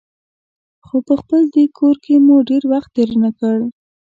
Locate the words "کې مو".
2.05-2.35